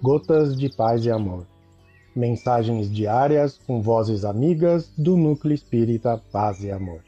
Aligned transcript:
Gotas 0.00 0.56
de 0.56 0.68
Paz 0.68 1.04
e 1.04 1.10
Amor. 1.10 1.44
Mensagens 2.14 2.88
diárias 2.88 3.58
com 3.66 3.82
vozes 3.82 4.24
amigas 4.24 4.92
do 4.96 5.16
Núcleo 5.16 5.52
Espírita 5.52 6.22
Paz 6.30 6.62
e 6.62 6.70
Amor. 6.70 7.02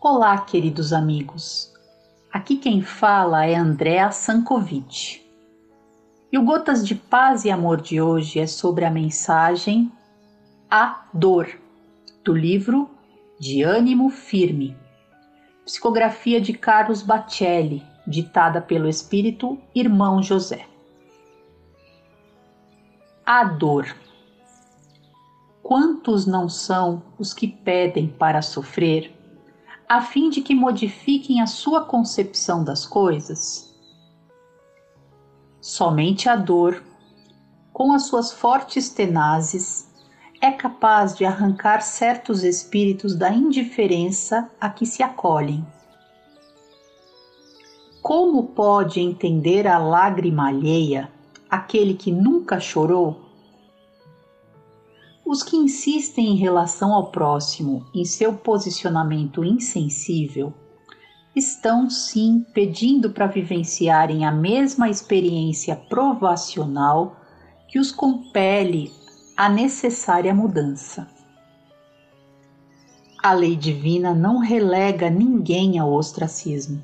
Olá, 0.00 0.38
queridos 0.38 0.92
amigos. 0.92 1.72
Aqui 2.32 2.56
quem 2.56 2.82
fala 2.82 3.46
é 3.46 3.54
Andréa 3.54 4.10
Sankovic. 4.10 5.27
E 6.30 6.36
o 6.36 6.44
Gotas 6.44 6.86
de 6.86 6.94
Paz 6.94 7.46
e 7.46 7.50
Amor 7.50 7.80
de 7.80 8.02
hoje 8.02 8.38
é 8.38 8.46
sobre 8.46 8.84
a 8.84 8.90
mensagem 8.90 9.90
A 10.70 11.06
Dor, 11.10 11.48
do 12.22 12.34
livro 12.34 12.90
De 13.40 13.62
Ânimo 13.62 14.10
Firme, 14.10 14.76
psicografia 15.64 16.38
de 16.38 16.52
Carlos 16.52 17.00
Bacelli, 17.00 17.82
ditada 18.06 18.60
pelo 18.60 18.90
espírito 18.90 19.58
Irmão 19.74 20.22
José. 20.22 20.66
A 23.24 23.44
dor. 23.44 23.96
Quantos 25.62 26.26
não 26.26 26.46
são 26.46 27.02
os 27.18 27.32
que 27.32 27.48
pedem 27.48 28.06
para 28.06 28.42
sofrer, 28.42 29.14
a 29.88 30.02
fim 30.02 30.28
de 30.28 30.42
que 30.42 30.54
modifiquem 30.54 31.40
a 31.40 31.46
sua 31.46 31.86
concepção 31.86 32.62
das 32.62 32.84
coisas? 32.84 33.67
Somente 35.68 36.30
a 36.30 36.34
dor, 36.34 36.82
com 37.74 37.92
as 37.92 38.06
suas 38.06 38.32
fortes 38.32 38.88
tenazes, 38.88 39.86
é 40.40 40.50
capaz 40.50 41.14
de 41.14 41.26
arrancar 41.26 41.82
certos 41.82 42.42
espíritos 42.42 43.14
da 43.14 43.30
indiferença 43.30 44.50
a 44.58 44.70
que 44.70 44.86
se 44.86 45.02
acolhem. 45.02 45.62
Como 48.00 48.44
pode 48.44 48.98
entender 48.98 49.66
a 49.66 49.76
lágrima 49.76 50.48
alheia 50.48 51.12
aquele 51.50 51.92
que 51.92 52.10
nunca 52.10 52.58
chorou? 52.58 53.20
Os 55.22 55.42
que 55.42 55.54
insistem 55.54 56.28
em 56.28 56.36
relação 56.36 56.94
ao 56.94 57.10
próximo 57.10 57.84
em 57.94 58.06
seu 58.06 58.32
posicionamento 58.32 59.44
insensível 59.44 60.54
estão 61.38 61.88
sim 61.88 62.44
pedindo 62.52 63.10
para 63.10 63.26
vivenciarem 63.26 64.24
a 64.24 64.32
mesma 64.32 64.90
experiência 64.90 65.74
provacional 65.74 67.16
que 67.68 67.78
os 67.78 67.90
compele 67.90 68.92
à 69.36 69.48
necessária 69.48 70.34
mudança. 70.34 71.08
A 73.22 73.32
lei 73.32 73.56
divina 73.56 74.14
não 74.14 74.38
relega 74.38 75.08
ninguém 75.08 75.78
ao 75.78 75.92
ostracismo. 75.92 76.82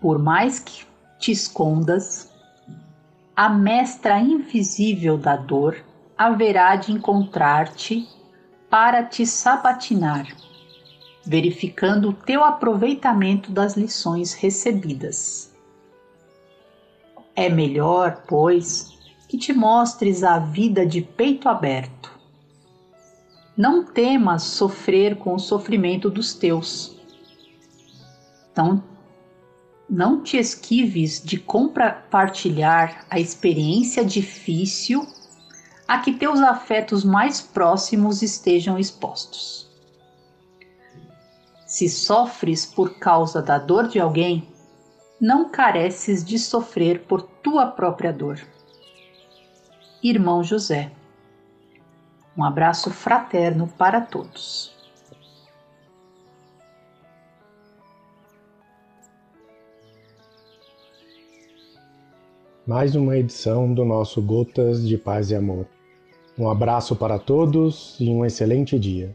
Por 0.00 0.18
mais 0.18 0.58
que 0.58 0.86
te 1.18 1.32
escondas, 1.32 2.32
a 3.34 3.48
mestra 3.48 4.20
invisível 4.20 5.18
da 5.18 5.36
dor 5.36 5.84
haverá 6.16 6.76
de 6.76 6.92
encontrar-te 6.92 8.08
para 8.70 9.04
te 9.04 9.26
sabatinar 9.26 10.47
verificando 11.28 12.08
o 12.08 12.12
teu 12.14 12.42
aproveitamento 12.42 13.52
das 13.52 13.76
lições 13.76 14.32
recebidas. 14.32 15.54
É 17.36 17.50
melhor, 17.50 18.22
pois, 18.26 18.96
que 19.28 19.36
te 19.36 19.52
mostres 19.52 20.24
a 20.24 20.38
vida 20.38 20.86
de 20.86 21.02
peito 21.02 21.46
aberto. 21.46 22.18
Não 23.54 23.84
temas 23.84 24.42
sofrer 24.44 25.16
com 25.16 25.34
o 25.34 25.38
sofrimento 25.38 26.08
dos 26.08 26.32
teus. 26.32 26.96
Então, 28.50 28.82
não 29.88 30.22
te 30.22 30.38
esquives 30.38 31.22
de 31.22 31.38
compartilhar 31.38 33.04
a 33.10 33.20
experiência 33.20 34.02
difícil 34.02 35.06
a 35.86 35.98
que 35.98 36.14
teus 36.14 36.40
afetos 36.40 37.04
mais 37.04 37.42
próximos 37.42 38.22
estejam 38.22 38.78
expostos. 38.78 39.67
Se 41.78 41.88
sofres 41.88 42.66
por 42.66 42.98
causa 42.98 43.40
da 43.40 43.56
dor 43.56 43.86
de 43.86 44.00
alguém, 44.00 44.48
não 45.20 45.48
careces 45.48 46.24
de 46.24 46.36
sofrer 46.36 47.04
por 47.04 47.22
tua 47.22 47.66
própria 47.66 48.12
dor. 48.12 48.40
Irmão 50.02 50.42
José. 50.42 50.90
Um 52.36 52.42
abraço 52.42 52.90
fraterno 52.90 53.68
para 53.78 54.00
todos. 54.00 54.76
Mais 62.66 62.96
uma 62.96 63.16
edição 63.16 63.72
do 63.72 63.84
nosso 63.84 64.20
Gotas 64.20 64.84
de 64.84 64.98
Paz 64.98 65.30
e 65.30 65.36
Amor. 65.36 65.64
Um 66.36 66.50
abraço 66.50 66.96
para 66.96 67.20
todos 67.20 67.96
e 68.00 68.08
um 68.08 68.24
excelente 68.24 68.76
dia. 68.80 69.14